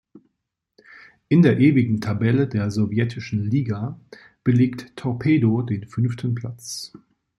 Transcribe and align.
In 1.27 1.43
der 1.43 1.59
ewigen 1.59 2.01
Tabelle 2.01 2.47
der 2.47 2.71
sowjetischen 2.71 3.43
Liga 3.43 3.99
belegt 4.43 4.95
Torpedo 4.95 5.61
den 5.61 5.85
fünften 5.85 6.33
Platz. 6.33 6.91